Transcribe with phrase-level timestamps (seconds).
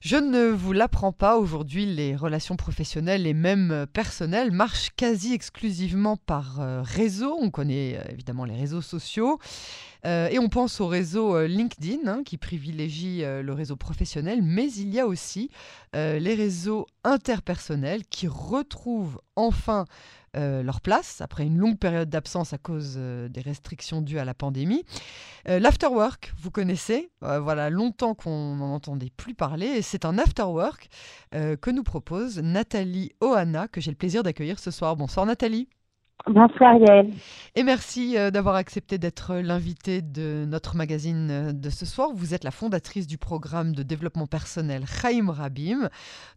[0.00, 6.16] Je ne vous l'apprends pas, aujourd'hui les relations professionnelles et même personnelles marchent quasi exclusivement
[6.16, 7.36] par euh, réseau.
[7.38, 9.38] On connaît euh, évidemment les réseaux sociaux.
[10.06, 14.88] Euh, et on pense au réseau LinkedIn hein, qui privilégie le réseau professionnel, mais il
[14.88, 15.50] y a aussi
[15.92, 19.84] les réseaux interpersonnels qui retrouvent enfin
[20.36, 24.24] euh, leur place après une longue période d'absence à cause euh, des restrictions dues à
[24.24, 24.84] la pandémie.
[25.48, 30.88] Euh, l'afterwork, vous connaissez, voilà longtemps qu'on n'en entendait plus parler, et c'est un afterwork
[31.32, 34.96] que nous propose Nathalie Ohana, que j'ai le plaisir d'accueillir ce soir.
[34.96, 35.68] Bonsoir Nathalie.
[36.26, 37.10] Bonsoir Yael.
[37.56, 42.10] Et merci euh, d'avoir accepté d'être l'invité de notre magazine euh, de ce soir.
[42.14, 45.88] Vous êtes la fondatrice du programme de développement personnel Chaim Rabim,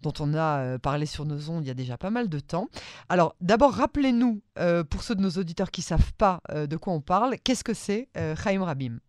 [0.01, 2.39] dont on a euh, parlé sur nos ondes il y a déjà pas mal de
[2.39, 2.67] temps.
[3.09, 4.41] Alors d'abord, rappelez-nous,
[4.89, 7.73] pour ceux de nos auditeurs qui ne savent pas de quoi on parle, qu'est-ce que
[7.73, 8.99] c'est Chaim Rabim?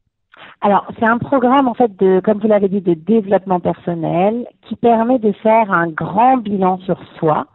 [0.61, 4.77] Alors, c'est un programme, en fait, de, comme vous l'avez dit, de développement personnel qui
[4.77, 7.47] permet de faire un grand bilan sur soi,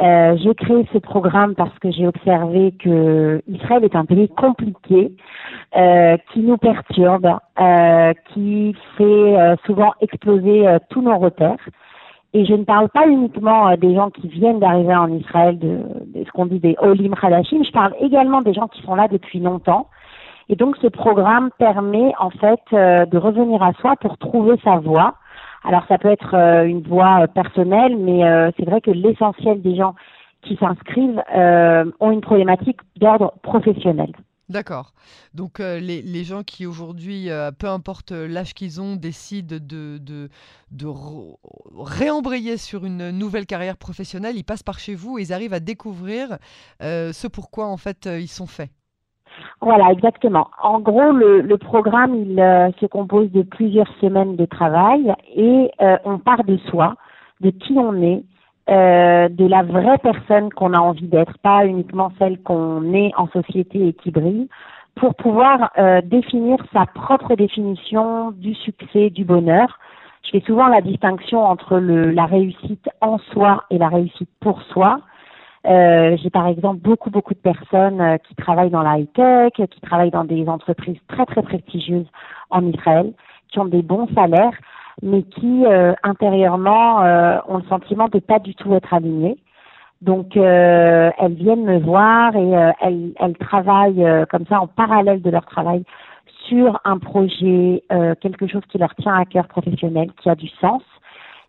[0.00, 5.12] euh, j'ai créé ce programme parce que j'ai observé que Israël est un pays compliqué,
[5.76, 7.28] euh, qui nous perturbe,
[7.60, 11.56] euh, qui fait euh, souvent exploser tous nos repères.
[12.32, 15.80] Et je ne parle pas uniquement des gens qui viennent d'arriver en Israël, de,
[16.14, 19.08] de ce qu'on dit des Olim Hadashim, je parle également des gens qui sont là
[19.08, 19.88] depuis longtemps.
[20.48, 25.14] Et donc ce programme permet en fait de revenir à soi pour trouver sa voie
[25.68, 29.60] alors ça peut être euh, une voie euh, personnelle, mais euh, c'est vrai que l'essentiel
[29.60, 29.94] des gens
[30.40, 31.22] qui s'inscrivent
[32.00, 34.12] ont une problématique d'ordre professionnel.
[34.48, 34.94] D'accord.
[35.34, 40.28] Donc les, gens qui aujourd'hui, peu importe l'âge qu'ils ont, décident de, de,
[40.70, 40.86] de
[41.76, 45.60] réembrayer sur une nouvelle carrière professionnelle, ils passent par chez vous et ils arrivent à
[45.60, 46.38] découvrir
[46.80, 48.70] ce pourquoi en fait ils sont faits.
[49.60, 50.48] Voilà, exactement.
[50.62, 55.96] En gros, le, programme, il euh, se compose de plusieurs semaines de travail et euh,
[56.04, 56.94] on part de soi,
[57.40, 58.22] de qui on est,
[58.70, 63.26] euh, de la vraie personne qu'on a envie d'être, pas uniquement celle qu'on est en
[63.28, 64.48] société et qui brille,
[64.94, 65.70] pour pouvoir
[66.02, 69.78] définir sa propre définition du succès, du bonheur.
[70.24, 74.60] Je fais souvent la distinction entre le, la réussite en soi et la réussite pour
[74.62, 74.98] soi.
[75.66, 79.52] Euh, j'ai par exemple beaucoup beaucoup de personnes euh, qui travaillent dans la high tech,
[79.54, 82.06] qui travaillent dans des entreprises très très prestigieuses
[82.50, 83.12] en Israël,
[83.48, 84.56] qui ont des bons salaires,
[85.02, 86.98] mais qui euh, intérieurement
[87.48, 89.36] ont le sentiment de pas du tout être alignées.
[90.00, 95.44] Donc elles viennent me voir et elles, elles travaillent comme ça en parallèle de leur
[95.44, 95.82] travail
[96.46, 97.82] sur un projet,
[98.20, 100.82] quelque chose qui leur tient à cœur professionnel, qui a du sens.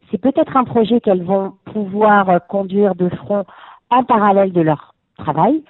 [0.10, 3.46] C'est peut-être un projet qu'elles vont pouvoir conduire de front
[3.90, 5.64] en parallèle de leur travail.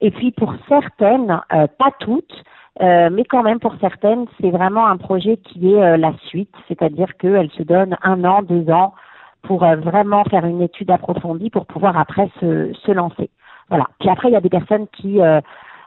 [0.00, 2.44] Et puis pour certaines, euh, pas toutes,
[2.82, 6.54] euh, mais quand même pour certaines, c'est vraiment un projet qui est euh, la suite,
[6.68, 8.94] c'est-à-dire qu'elles se donnent un an, deux ans
[9.42, 13.28] pour vraiment faire une étude approfondie pour pouvoir après se, se lancer.
[13.68, 13.86] Voilà.
[14.00, 15.20] Puis après, il y a des personnes qui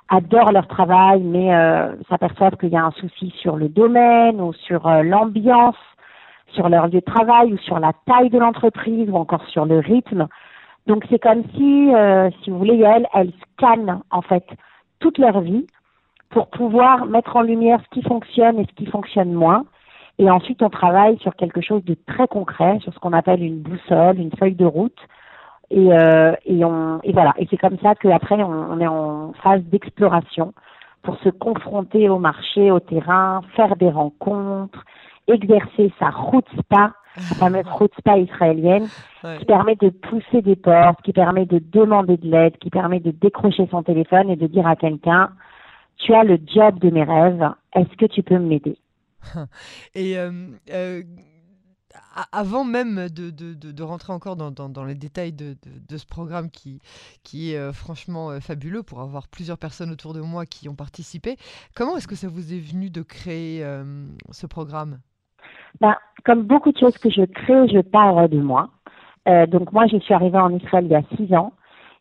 [0.09, 1.49] adorent leur travail, mais
[2.07, 5.75] s'aperçoivent qu'il y a un souci sur le domaine ou sur l'ambiance,
[6.49, 9.79] sur leur lieu de travail ou sur la taille de l'entreprise ou encore sur le
[9.79, 10.27] rythme.
[10.87, 14.45] Donc c'est comme si, euh, si vous voulez, elles, elles scannent en fait
[14.99, 15.67] toute leur vie
[16.29, 19.65] pour pouvoir mettre en lumière ce qui fonctionne et ce qui fonctionne moins.
[20.17, 23.59] Et ensuite, on travaille sur quelque chose de très concret, sur ce qu'on appelle une
[23.59, 24.97] boussole, une feuille de route.
[25.69, 27.33] Et, euh, et, on, et voilà.
[27.37, 30.53] Et c'est comme ça qu'après, on, on est en phase d'exploration
[31.03, 34.83] pour se confronter au marché, au terrain, faire des rencontres,
[35.27, 38.87] exercer sa route spa, la fameuse route spa israélienne,
[39.39, 43.11] qui permet de pousser des portes, qui permet de demander de l'aide, qui permet de
[43.11, 45.31] décrocher son téléphone et de dire à quelqu'un,
[45.97, 48.77] tu as le job de mes rêves, est-ce que tu peux m'aider?
[49.95, 50.31] Et euh,
[50.71, 51.03] euh,
[52.31, 55.57] avant même de, de, de, rentrer encore dans, dans, dans les détails de,
[55.89, 56.79] ce programme qui,
[57.23, 61.37] qui est euh, franchement fabuleux pour avoir plusieurs personnes autour de moi qui ont participé,
[61.75, 63.65] comment est-ce que ça vous est venu de créer
[64.31, 64.99] ce programme?
[65.81, 65.95] Ben,
[66.25, 68.69] comme beaucoup de choses que je crée, je parle de moi.
[69.27, 71.53] Euh, donc moi, je suis arrivée en Israël il y a six ans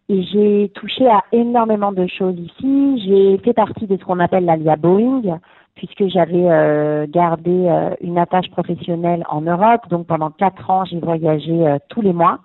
[0.09, 3.03] et j'ai touché à énormément de choses ici.
[3.05, 5.41] J'ai fait partie de ce qu'on appelle l'ALIA Boeing
[5.75, 9.83] puisque j'avais euh, gardé euh, une attache professionnelle en Europe.
[9.91, 12.39] Donc pendant quatre ans, j'ai voyagé euh, tous les mois.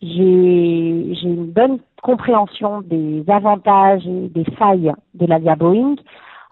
[0.00, 5.96] J'ai une bonne compréhension des avantages et des failles de l'ALIA Boeing.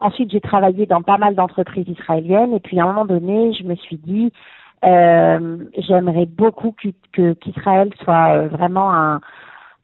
[0.00, 3.64] Ensuite, j'ai travaillé dans pas mal d'entreprises israéliennes et puis à un moment donné, je
[3.64, 4.32] me suis dit,
[4.84, 6.74] euh, j'aimerais beaucoup
[7.12, 9.20] que qu'Israël soit euh, vraiment un,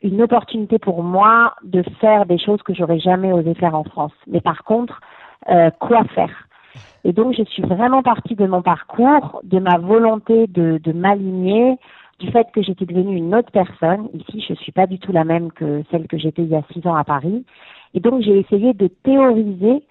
[0.02, 4.12] une opportunité pour moi de faire des choses que j'aurais jamais osé faire en France.
[4.26, 5.00] Mais par contre,
[5.50, 6.48] euh, quoi faire?
[7.04, 11.78] Et donc, je suis vraiment partie de mon parcours, de ma volonté de, de m'aligner,
[12.18, 14.08] du fait que j'étais devenue une autre personne.
[14.14, 16.56] Ici, je ne suis pas du tout la même que celle que j'étais il y
[16.56, 17.44] a six ans à Paris.
[17.94, 19.82] Et donc, j'ai essayé de théoriser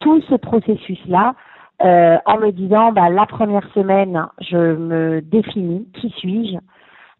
[0.00, 1.34] tout ce processus-là
[1.84, 6.56] euh, en me disant, bah, la première semaine, je me définis, qui suis-je?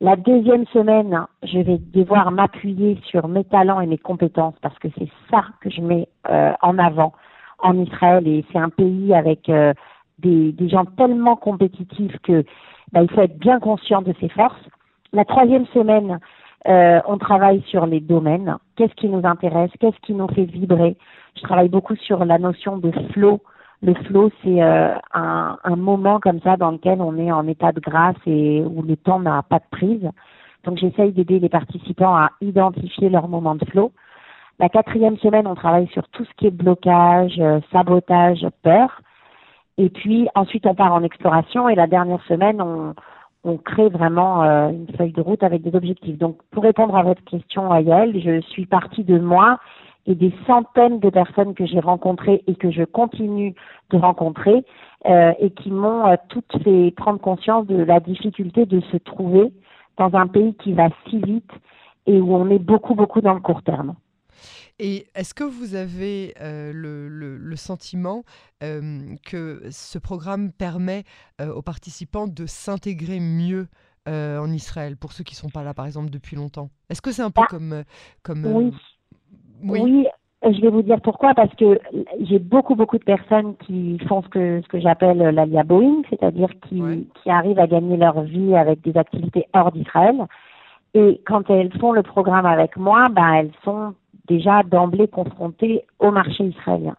[0.01, 4.89] La deuxième semaine, je vais devoir m'appuyer sur mes talents et mes compétences parce que
[4.99, 7.15] c'est ça que je mets euh, en avant
[7.61, 9.73] en Israël et c'est un pays avec euh,
[10.19, 12.45] des, des, gens tellement compétitifs que
[12.93, 14.69] bah, il faut être bien conscient de ses forces.
[15.15, 16.19] La troisième semaine,
[16.69, 18.57] euh, on travaille sur les domaines.
[18.77, 19.71] Qu'est-ce qui nous intéresse?
[19.79, 20.97] Qu'est-ce qui nous fait vibrer?
[21.37, 23.41] Je travaille beaucoup sur la notion de flow.
[23.83, 27.73] Le flow, c'est euh, un, un, moment comme ça dans lequel on est en état
[27.73, 30.11] de grâce et où le temps n'a pas de prise.
[30.65, 33.93] Donc j'essaye d'aider les participants à identifier leur moment de flow.
[34.59, 39.03] La quatrième semaine, on travaille sur tout ce qui est blocage, euh, sabotage, peur.
[39.79, 41.69] Et puis ensuite, on part en exploration.
[41.69, 42.95] Et la dernière semaine, on,
[43.47, 46.19] on crée vraiment euh, une feuille de route avec des objectifs.
[46.19, 49.59] Donc, pour répondre à votre question, Ayel, je suis partie de moi
[50.07, 53.55] et des centaines de personnes que j'ai rencontrées et que je continue
[53.91, 54.65] de rencontrer
[55.07, 59.53] euh, et qui m'ont euh, toutes fait prendre conscience de la difficulté de se trouver
[59.97, 61.51] dans un pays qui va si vite
[62.07, 63.95] et où on est beaucoup, beaucoup dans le court terme.
[64.79, 68.25] Et est-ce que vous avez euh, le, le, le, sentiment
[68.63, 71.05] euh, que ce programme permet
[71.41, 73.69] euh, aux participants de s'intégrer mieux
[74.09, 76.69] en Israël, pour ceux qui ne sont pas là, par exemple, depuis longtemps?
[76.89, 77.83] Est-ce que c'est un peu ah, comme...
[78.23, 78.73] comme oui.
[79.65, 79.81] oui?
[79.83, 80.07] oui.
[80.45, 81.81] Je vais vous dire pourquoi, parce que
[82.21, 86.51] j'ai beaucoup, beaucoup de personnes qui font ce que, ce que j'appelle l'alia Boeing, c'est-à-dire
[86.69, 90.25] qui, qui arrivent à gagner leur vie avec des activités hors d'Israël.
[90.95, 93.93] Et quand elles font le programme avec moi, ben, elles sont
[94.27, 96.97] déjà d'emblée confrontés au marché israélien.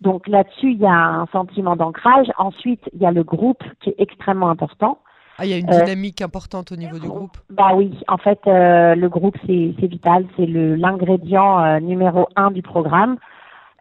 [0.00, 2.26] Donc là-dessus, il y a un sentiment d'ancrage.
[2.38, 4.98] Ensuite, il y a le groupe qui est extrêmement important.
[5.38, 7.38] Ah, il y a une dynamique euh, importante au niveau du groupe.
[7.48, 12.60] Bah oui, en fait, euh, le groupe c'est vital, c'est l'ingrédient euh, numéro un du
[12.60, 13.16] programme,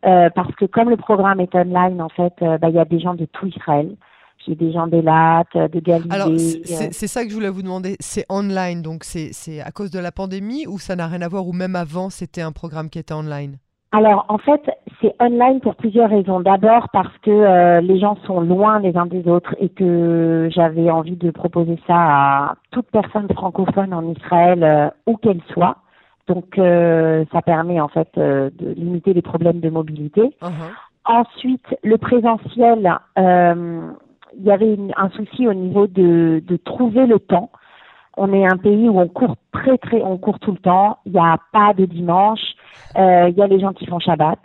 [0.01, 3.13] parce que comme le programme est online, en fait, bah, il y a des gens
[3.13, 3.93] de tout Israël.
[4.45, 6.09] J'ai des gens d'Elat, de Galilée.
[6.11, 7.95] Alors, c'est ça que je voulais vous demander.
[7.99, 11.47] C'est online, donc c'est à cause de la pandémie ou ça n'a rien à voir
[11.47, 13.57] ou même avant, c'était un programme qui était online?
[13.91, 14.61] Alors en fait,
[15.01, 16.41] c'est online pour plusieurs raisons.
[16.41, 20.91] D'abord parce que euh, les gens sont loin les uns des autres et que j'avais
[20.91, 25.77] envie de proposer ça à toute personne francophone en Israël, euh, où qu'elle soit.
[26.27, 30.21] Donc euh, ça permet en fait de limiter les problèmes de mobilité.
[30.21, 30.71] Uh -huh.
[31.05, 32.99] Ensuite, le présentiel
[34.37, 37.49] il y avait une, un souci au niveau de, de, trouver le temps.
[38.17, 40.97] On est un pays où on court très très, on court tout le temps.
[41.05, 42.41] Il n'y a pas de dimanche.
[42.97, 44.39] Euh, il y a les gens qui font Shabbat.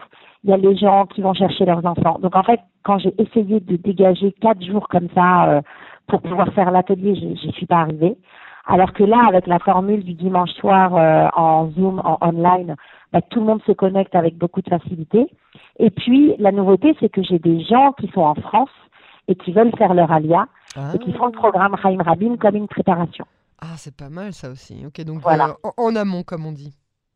[0.44, 2.18] Il y a les gens qui vont chercher leurs enfants.
[2.20, 5.60] Donc en fait, quand j'ai essayé de dégager quatre jours comme ça euh,
[6.06, 8.16] pour pouvoir faire l'atelier, j'y suis pas arrivée.
[8.66, 12.76] Alors que là, avec la formule du dimanche soir euh, en Zoom, en online,
[13.12, 15.26] bah, tout le monde se connecte avec beaucoup de facilité.
[15.78, 18.70] Et puis, la nouveauté, c'est que j'ai des gens qui sont en France
[19.28, 20.92] et qui veulent faire leur alia ah.
[20.94, 23.24] et qui font le programme Chaim Rabin comme une préparation.
[23.60, 24.84] Ah, c'est pas mal ça aussi.
[24.86, 25.48] Ok, donc voilà.
[25.64, 26.74] Euh, en, en, amont, comme on dit.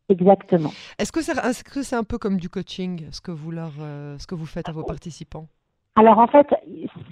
[0.09, 0.71] Exactement.
[0.97, 3.73] Est-ce que c'est est -ce c'est un peu comme du coaching, ce que vous, leur,
[3.79, 5.47] euh, ce que vous faites à vos participants?
[5.95, 6.47] Alors en fait,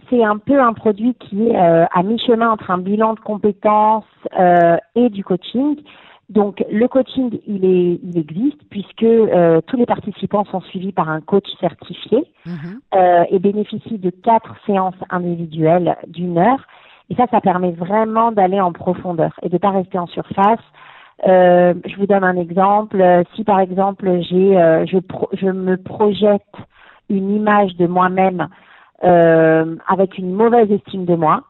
[0.10, 4.06] c'est un peu un produit qui est euh, à mi-chemin entre un bilan de compétences
[4.40, 5.76] euh, et du coaching.
[6.30, 11.10] Donc le coaching, il, est, il existe puisque euh, tous les participants sont suivis par
[11.10, 12.80] un coach certifié -hmm.
[12.96, 16.64] euh, et bénéficient de quatre séances individuelles d'une heure.
[17.10, 20.66] Et ça, ça permet vraiment d'aller en profondeur et de ne pas rester en surface.
[21.28, 22.98] Euh, je vous donne un exemple.
[23.34, 24.98] Si par exemple j'ai, euh, je,
[25.42, 26.54] je me projette
[27.10, 28.48] une image de moi-même
[29.04, 31.44] euh, avec une mauvaise estime de moi,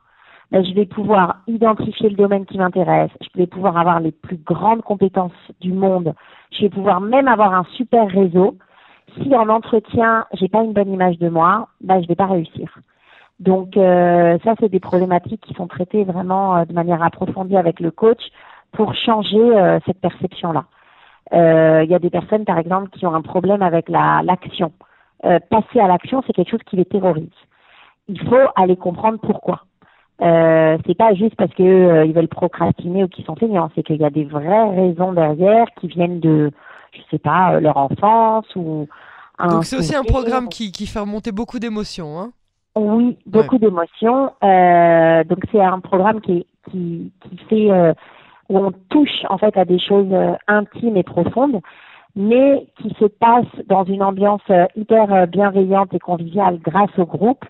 [0.51, 4.37] ben, je vais pouvoir identifier le domaine qui m'intéresse, je vais pouvoir avoir les plus
[4.37, 6.13] grandes compétences du monde,
[6.51, 8.55] je vais pouvoir même avoir un super réseau.
[9.21, 12.77] Si en entretien, j'ai pas une bonne image de moi, ben, je vais pas réussir.
[13.39, 17.79] Donc euh, ça, c'est des problématiques qui sont traitées vraiment euh, de manière approfondie avec
[17.79, 18.21] le coach
[18.71, 20.65] pour changer euh, cette perception-là.
[21.33, 24.71] Euh, il y a des personnes, par exemple, qui ont un problème avec la l'action.
[25.25, 27.29] Euh, passer à l'action, c'est quelque chose qui les terrorise.
[28.07, 29.63] Il faut aller comprendre pourquoi.
[30.21, 33.83] Euh, c'est pas juste parce que euh, ils veulent procrastiner ou qu'ils sont feignants, c'est
[33.83, 36.50] qu'il y a des vraies raisons derrière qui viennent de,
[36.91, 38.88] je sais pas, euh, leur enfance ou.
[39.38, 42.31] Un Donc c'est aussi un programme qui, qui fait remonter beaucoup d'émotions, hein
[42.75, 43.59] Oui, beaucoup ouais.
[43.59, 44.31] d'émotions.
[44.43, 47.93] Euh, donc c'est un programme qui qui, qui fait
[48.50, 50.12] où on touche en fait à des choses
[50.47, 51.62] intimes et profondes.
[52.15, 54.41] mais qui se passe dans une ambiance
[54.75, 57.45] hyper bienveillante et conviviale grâce au groupe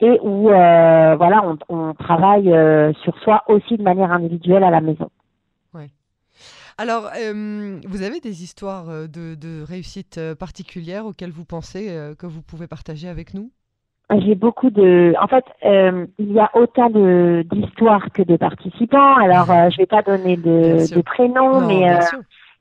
[0.00, 2.52] et où voilà on, on travaille
[3.02, 5.10] sur soi aussi de manière individuelle à la maison.
[6.78, 11.86] Alors, euh, vous avez des histoires euh, de, réussite euh, particulières auxquelles vous pensez
[12.18, 13.50] que vous pouvez partager avec nous?
[14.24, 15.14] J'ai beaucoup de.
[15.20, 15.44] En fait,
[16.18, 19.16] il y a autant d'histoires que de participants.
[19.16, 21.98] Alors, je ne vais pas donner de, prénoms, mais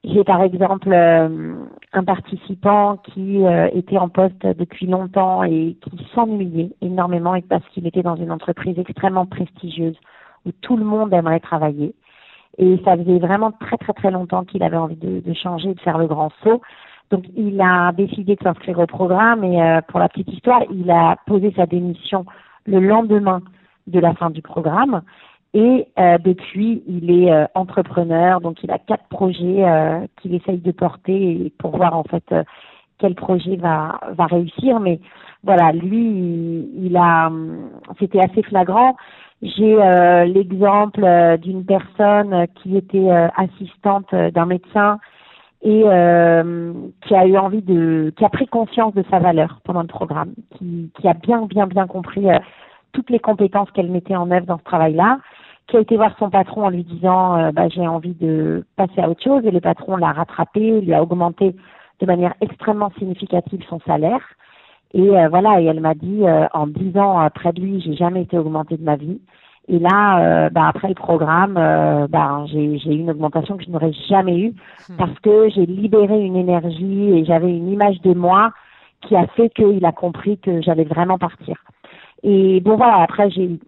[0.07, 3.43] j'ai par exemple un participant qui
[3.73, 8.77] était en poste depuis longtemps et qui s'ennuyait énormément parce qu'il était dans une entreprise
[8.77, 9.97] extrêmement prestigieuse
[10.45, 11.95] où tout le monde aimerait travailler.
[12.57, 15.79] Et ça faisait vraiment très très très longtemps qu'il avait envie de, de, changer, de
[15.81, 16.61] faire le grand saut.
[17.11, 20.89] Donc il a décidé de s'inscrire au programme et euh, pour la petite histoire, il
[20.89, 22.25] a posé sa démission
[22.65, 23.41] le lendemain
[23.87, 25.01] de la fin du programme.
[25.55, 29.63] Et euh, depuis, il est euh, entrepreneur, donc il a quatre projets
[30.21, 32.25] qu'il essaye de porter pour voir en fait
[32.99, 34.81] quel projet va va réussir.
[34.81, 34.99] Mais
[35.43, 37.31] voilà, lui, il a,
[37.99, 38.97] c'était assez flagrant.
[39.41, 44.99] J'ai euh, l'exemple euh, d'une personne qui était euh, assistante d'un médecin
[45.61, 45.81] et
[47.01, 50.33] qui a eu envie de, qui a pris conscience de sa valeur pendant le programme,
[50.55, 52.27] qui, qui a bien, bien, bien compris
[52.91, 55.17] toutes les compétences qu'elle mettait en œuvre dans ce travail-là,
[55.67, 59.09] qui a été voir son patron en lui disant bah, j'ai envie de passer à
[59.09, 61.55] autre chose et le patron l'a rattrapé, lui a augmenté
[61.99, 64.21] de manière extrêmement significative son salaire.
[64.93, 67.81] Et euh, voilà, et elle m'a dit, euh, en dix ans euh, près de lui,
[67.81, 69.19] j'ai jamais été augmentée de ma vie.
[69.67, 74.37] Et là, bah, après le programme, bah, j'ai eu une augmentation que je n'aurais jamais
[74.37, 74.53] eue
[74.87, 74.95] hmm.
[74.95, 78.51] parce que j'ai libéré une énergie et j'avais une image de moi
[79.01, 81.57] qui a fait qu'il a compris que j'allais vraiment partir.
[82.21, 83.59] Et bon voilà, après j'ai eu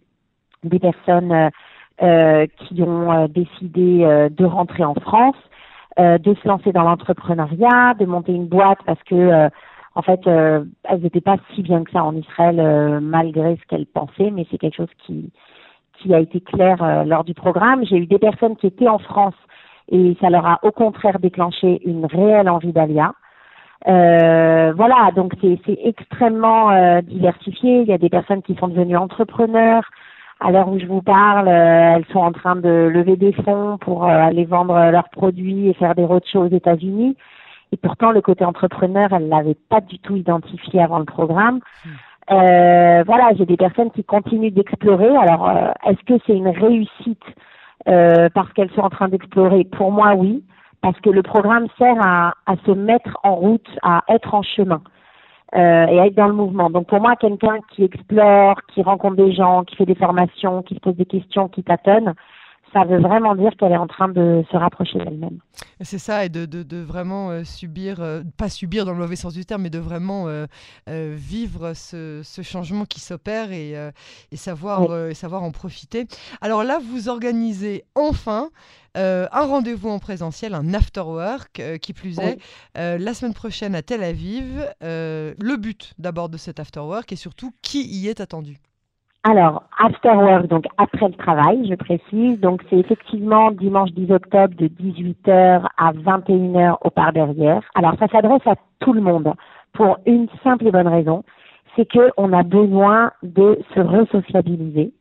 [0.63, 1.49] des personnes
[1.99, 5.35] qui ont décidé de rentrer en France,
[5.97, 9.49] de se lancer dans l'entrepreneuriat, de monter une boîte parce que
[9.97, 13.65] en fait, euh, elles n'étaient pas si bien que ça en Israël, euh, malgré ce
[13.67, 15.31] qu'elles pensaient, mais c'est quelque chose qui,
[15.97, 17.83] qui a été clair euh, lors du programme.
[17.83, 19.33] J'ai eu des personnes qui étaient en France
[19.91, 23.13] et ça leur a au contraire déclenché une réelle envie d'Alia.
[23.85, 27.81] voilà, donc c'est extrêmement diversifié.
[27.81, 29.89] Il y a des personnes qui sont devenues entrepreneurs.
[30.39, 34.05] À l'heure où je vous parle, elles sont en train de lever des fonds pour
[34.05, 37.15] aller vendre leurs produits et faire des roadshows aux États-Unis.
[37.71, 41.59] Et pourtant, le côté entrepreneur, elle l'avait pas du tout identifié avant le programme.
[41.85, 41.89] Hmm.
[42.29, 45.15] Euh, voilà, j'ai des personnes qui continuent d'explorer.
[45.15, 47.23] Alors, euh, est-ce que c'est une réussite
[47.87, 49.63] euh, parce qu'elles sont en train d'explorer?
[49.63, 50.43] Pour moi, oui,
[50.81, 54.81] parce que le programme sert à, à se mettre en route, à être en chemin
[55.55, 56.69] euh, et être dans le mouvement.
[56.69, 60.75] Donc, pour moi, quelqu'un qui explore, qui rencontre des gens, qui fait des formations, qui
[60.75, 62.13] se pose des questions, qui tâtonne,
[62.73, 65.39] ça veut vraiment dire qu'elle est en train de se rapprocher d'elle-même.
[65.81, 69.33] C'est ça, et de, de, vraiment euh, subir, euh, pas subir dans le mauvais sens
[69.33, 70.47] du terme, mais de vraiment euh,
[70.87, 73.73] vivre ce, ce, changement qui s'opère et,
[74.31, 76.07] et, savoir, savoir en profiter.
[76.41, 78.49] Alors là, vous organisez enfin
[78.95, 82.37] un rendez-vous en présentiel, un after work, qui plus est,
[82.75, 84.65] la semaine prochaine à Tel Aviv.
[84.81, 88.57] le but d'abord de cet after work et surtout qui y est attendu?
[89.29, 92.39] Alors, after work, donc après le travail, je précise.
[92.39, 97.61] Donc, c'est effectivement dimanche 10 octobre de 18h à 21h au par derrière.
[97.75, 99.33] Alors, ça s'adresse à tout le monde
[99.73, 101.25] pour une simple et bonne raison.
[101.75, 104.93] C'est qu'on a besoin de se resociabiliser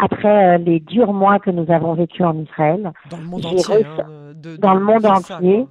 [0.00, 2.92] après euh, les durs mois que nous avons vécus en Israël.
[3.08, 3.86] Dans le monde entier.
[3.86, 5.66] Hein, dans le monde entier.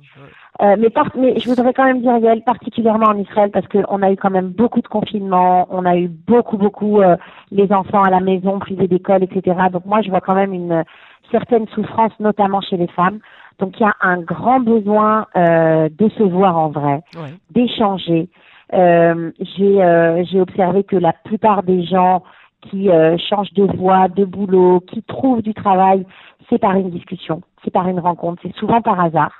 [0.62, 4.12] Euh, mais, mais je voudrais quand même dire, Yael, particulièrement en Israël, parce qu'on a
[4.12, 7.16] eu quand même beaucoup de confinements, on a eu beaucoup, beaucoup euh,
[7.52, 9.58] les enfants à la maison, privés d'école, etc.
[9.72, 10.84] Donc moi, je vois quand même une
[11.32, 13.20] certaine souffrance, notamment chez les femmes.
[13.60, 17.02] Donc il y a un grand besoin euh, de se voir en vrai,
[17.52, 18.30] d'échanger.
[18.74, 22.24] Euh, j'ai euh, j'ai observé que la plupart des gens
[22.62, 22.90] qui
[23.30, 26.06] changent de voie, de boulot, qui trouvent du travail,
[26.50, 29.32] c'est par une discussion, c'est par une rencontre, c'est souvent par hasard.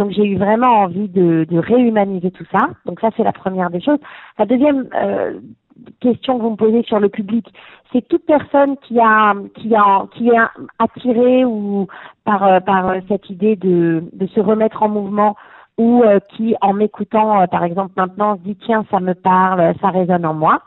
[0.00, 2.70] Donc j'ai eu vraiment envie de, réhumaniser tout ça.
[2.86, 3.98] Donc ça c'est la première des choses.
[4.38, 5.40] La deuxième euh,
[6.00, 7.46] question que vous me posez sur le public,
[7.92, 10.36] c'est toute personne qui a est
[10.78, 11.86] attirée ou
[12.24, 14.02] par euh, par cette idée de
[14.34, 15.36] se remettre en mouvement
[15.76, 19.90] ou euh, qui en m'écoutant par exemple maintenant se dit tiens ça me parle, ça
[19.90, 20.62] résonne en moi.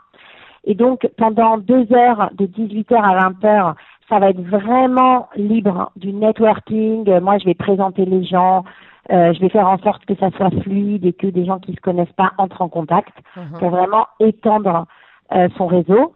[0.62, 3.74] Et donc pendant deux heures de 18h à 20h
[4.08, 7.20] ça va être vraiment libre du networking.
[7.20, 8.62] Moi, je vais présenter les gens, euh,
[9.10, 11.76] je vais faire en sorte que ça soit fluide et que des gens qui ne
[11.76, 13.58] se connaissent pas entrent en contact uh-huh.
[13.58, 14.86] pour vraiment étendre
[15.32, 16.14] euh, son réseau.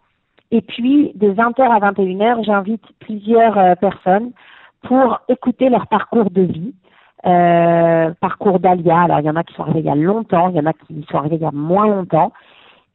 [0.50, 4.32] Et puis, de 20h à 21h, j'invite plusieurs euh, personnes
[4.82, 6.74] pour écouter leur parcours de vie,
[8.20, 9.00] parcours d'Alia.
[9.00, 10.66] Alors, il y en a qui sont arrivés il y a longtemps, il y en
[10.66, 12.32] a qui sont arrivés il y a moins longtemps.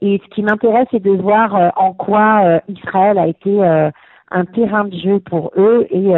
[0.01, 3.61] Et ce qui m'intéresse, c'est de voir en quoi Israël a été
[4.31, 6.13] un terrain de jeu pour eux et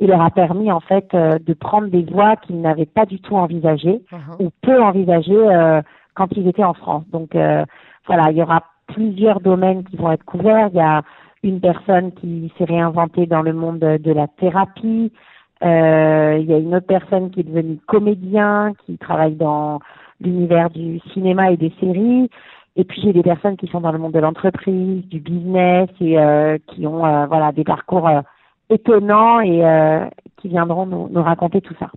[0.00, 3.36] il leur a permis en fait de prendre des voies qu'ils n'avaient pas du tout
[3.36, 4.42] envisagées uh-huh.
[4.42, 5.80] ou peu envisagées
[6.14, 7.04] quand ils étaient en France.
[7.12, 7.36] Donc
[8.06, 10.70] voilà, il y aura plusieurs domaines qui vont être couverts.
[10.72, 11.02] Il y a
[11.42, 15.12] une personne qui s'est réinventée dans le monde de la thérapie.
[15.62, 19.80] Euh, il y a une autre personne qui est devenue comédien, qui travaille dans
[20.20, 22.30] l'univers du cinéma et des séries.
[22.76, 26.18] Et puis j'ai des personnes qui sont dans le monde de l'entreprise, du business et
[26.18, 28.08] euh, qui ont euh, voilà des parcours
[28.70, 30.08] étonnants et
[30.38, 31.90] qui viendront nous, nous, raconter tout ça.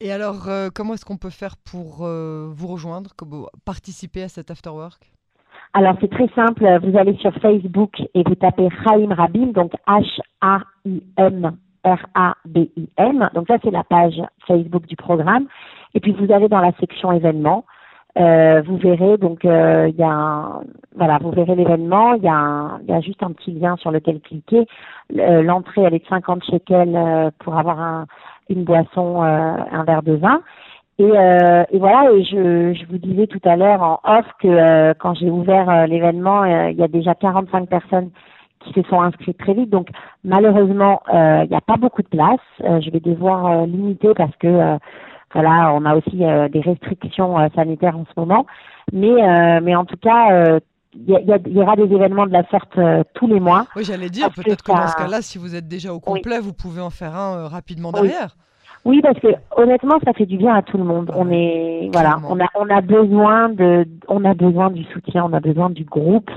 [0.00, 3.10] Et alors, comment est-ce qu'on peut faire pour vous rejoindre,
[3.64, 5.10] participer à cet after work?
[5.72, 11.56] Alors c'est très simple, vous allez sur Facebook et vous tapez Chaim Rabim, donc H-A-I-M
[11.84, 13.30] R-A-B-I-M.
[13.34, 15.46] Donc ça c'est la page Facebook du programme.
[15.94, 17.64] Et puis vous allez dans la section événements.
[18.18, 20.60] Euh, vous verrez donc euh, il y a
[20.96, 23.92] voilà vous verrez l'événement il y a il y a juste un petit lien sur
[23.92, 24.66] lequel cliquer
[25.10, 28.06] l'entrée elle est de 50 shekels euh, pour avoir un,
[28.48, 30.42] une boisson un verre de vin
[30.98, 34.92] et, et, voilà, et je, je, vous disais tout à l'heure en off que euh,
[34.98, 38.10] quand j'ai ouvert euh, l'événement, euh, il y a déjà 45 personnes
[38.60, 39.70] qui se sont inscrites très vite.
[39.70, 39.88] Donc
[40.24, 42.40] malheureusement, il n'y a pas beaucoup de place.
[42.58, 44.76] je vais devoir limiter parce que
[45.32, 48.46] voilà, on a aussi des restrictions sanitaires en ce moment.
[48.92, 50.58] Mais, mais en tout cas,
[50.94, 52.78] il y, y, aura des événements de la sorte
[53.14, 53.66] tous les mois.
[53.76, 56.52] Oui, j'allais dire, peut-être que, dans ce cas-là, si vous êtes déjà au complet, vous
[56.52, 58.36] pouvez en faire un rapidement derrière.
[58.84, 61.12] Oui, parce que honnêtement, ça fait du bien à tout le monde.
[61.14, 65.32] On est, voilà, on a, on a besoin de, on a besoin du soutien, on
[65.34, 66.30] a besoin du groupe,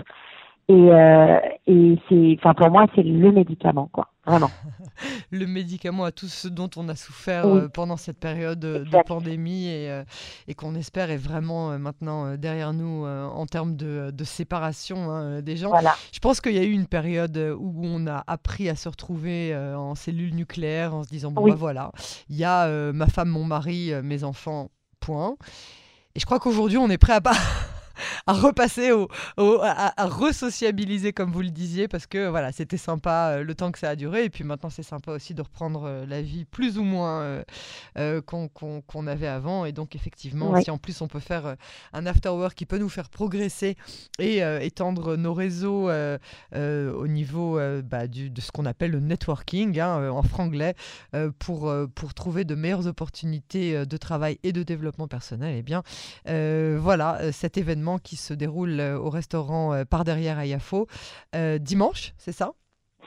[0.68, 4.52] et, euh, et c'est, enfin pour moi, c'est le médicament, quoi, vraiment.
[5.32, 9.66] le médicament à tout ce dont on a souffert euh, pendant cette période de pandémie
[9.68, 10.04] et, euh,
[10.48, 15.42] et qu'on espère est vraiment euh, maintenant derrière nous en termes de, de séparation hein,
[15.42, 15.74] des gens.
[16.12, 19.56] Je pense qu'il y a eu une période où on a appris à se retrouver
[19.56, 21.92] en cellule nucléaire en se disant bon bah voilà,
[22.30, 24.70] il y a ma femme, mon mari, mes enfants,
[25.00, 25.36] point.
[26.16, 27.34] Et je crois qu'aujourd'hui on est prêt à pas
[28.28, 29.08] à repasser, au,
[29.62, 33.72] à, à re-sociabiliser, comme vous le disiez, parce que voilà, c'était sympa euh, le temps
[33.72, 34.26] que ça a duré.
[34.26, 37.44] Et puis maintenant, c'est sympa aussi de reprendre euh, la vie plus ou moins
[37.98, 39.66] euh, qu'on avait avant.
[39.66, 41.56] Et donc, effectivement, si en plus on peut faire
[41.94, 43.76] un after work qui peut nous faire progresser
[44.20, 45.90] et étendre nos réseaux
[46.54, 50.76] au niveau bah, du, de ce qu'on appelle le networking hein, en franglais
[51.40, 55.84] pour, pour trouver de meilleures opportunités de travail et de développement personnel, et eh bien
[56.26, 60.88] voilà cet événement qui se déroule euh, au restaurant euh, par derrière à Yafo
[61.36, 62.54] euh, dimanche, c'est ça?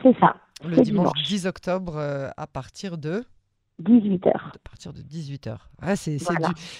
[0.03, 0.37] C'est ça.
[0.65, 3.25] Le dimanche, 10 octobre à partir de
[3.83, 4.29] 18h.
[4.29, 5.57] À partir de 18h.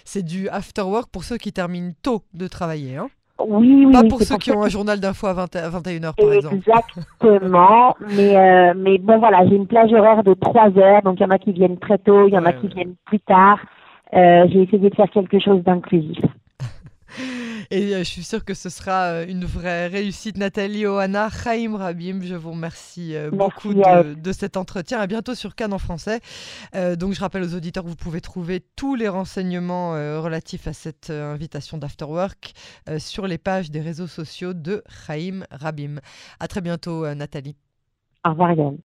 [0.05, 2.97] c'est du, after work pour ceux qui terminent tôt de travailler.
[2.97, 3.93] Hein oui, oui.
[3.93, 6.55] Pas pour ceux qui ont un journal d'info à, 21h, par exemple.
[6.55, 7.95] Exactement.
[8.17, 11.03] mais, mais bon, voilà, j'ai une plage horaire de 3 heures.
[11.03, 12.95] Donc, il y en a qui viennent très tôt, il y en a qui viennent
[13.05, 13.59] plus tard.
[14.13, 16.25] j'ai essayé de faire quelque chose d'inclusif.
[17.71, 20.37] Et euh, je suis sûre que ce sera euh, une vraie réussite.
[20.37, 24.99] Nathalie Oana, Chaim Rabim, je vous remercie euh, beaucoup de, cet entretien.
[24.99, 26.21] À bientôt sur Cannes en français.
[26.99, 31.11] donc je rappelle aux auditeurs que vous pouvez trouver tous les renseignements relatifs à cette
[31.11, 32.53] invitation d'Afterwork
[32.99, 36.01] sur les pages des réseaux sociaux de Chaim Rabim.
[36.41, 37.57] À très bientôt Nathalie.
[38.25, 38.79] Au revoir Yann.